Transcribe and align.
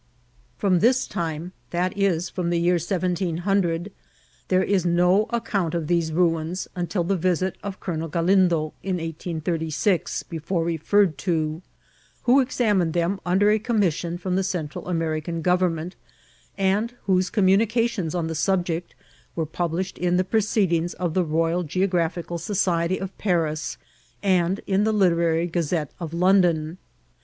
''From 0.57 0.79
this 0.79 1.05
time, 1.05 1.53
that 1.69 1.95
is, 1.95 2.27
from 2.27 2.49
the 2.49 2.59
year 2.59 2.79
1700, 2.79 3.91
there 4.47 4.63
is 4.63 4.83
no 4.83 5.27
account 5.29 5.75
of 5.75 5.85
these 5.85 6.11
ruins 6.11 6.67
until 6.75 7.03
the 7.03 7.15
visit 7.15 7.55
of 7.61 7.79
Colonel 7.79 8.09
Ght 8.09 8.25
lindo 8.25 8.73
in 8.81 8.95
1886, 8.97 10.23
before 10.23 10.63
referred 10.63 11.19
to, 11.19 11.61
who 12.23 12.39
examined 12.39 12.93
them 12.93 13.19
under 13.27 13.51
a 13.51 13.59
commission 13.59 14.17
firom 14.17 14.35
the 14.37 14.43
Central 14.43 14.87
American 14.87 15.43
gov« 15.43 15.59
ernment, 15.59 15.93
and 16.57 16.95
whose 17.03 17.29
communications 17.29 18.15
on 18.15 18.25
the 18.25 18.33
subject 18.33 18.95
132 19.35 19.35
INCIDBNT8 19.35 19.35
OP 19.35 19.35
TRATBL. 19.35 19.35
were 19.35 19.67
published 19.67 19.97
in 19.99 20.17
the 20.17 20.23
proceedings 20.23 20.93
of 20.95 21.13
the 21.13 21.23
Royal 21.23 21.61
Ged* 21.63 21.91
graphical 21.91 22.39
Society 22.39 22.97
of 22.97 23.15
Paris, 23.19 23.77
and 24.23 24.61
in 24.65 24.83
the 24.83 24.93
Literary 24.93 25.47
Ghizette 25.47 25.91
of 25.99 26.11
London. 26.11 26.79